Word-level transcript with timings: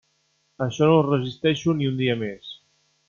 Això 0.65 0.87
no 0.91 0.95
ho 1.01 1.03
resisteixo 1.09 1.77
ni 1.83 1.91
un 1.91 2.01
dia 2.01 2.17
més. 2.23 2.53